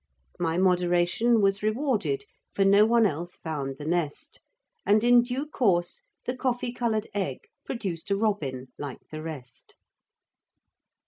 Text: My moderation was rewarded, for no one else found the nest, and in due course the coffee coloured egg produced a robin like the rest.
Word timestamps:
My 0.39 0.57
moderation 0.57 1.41
was 1.41 1.61
rewarded, 1.61 2.25
for 2.55 2.65
no 2.65 2.87
one 2.87 3.05
else 3.05 3.35
found 3.37 3.77
the 3.77 3.85
nest, 3.85 4.39
and 4.83 5.03
in 5.03 5.21
due 5.21 5.45
course 5.45 6.01
the 6.25 6.35
coffee 6.35 6.73
coloured 6.73 7.05
egg 7.13 7.41
produced 7.65 8.09
a 8.09 8.15
robin 8.17 8.69
like 8.79 9.07
the 9.11 9.21
rest. 9.21 9.75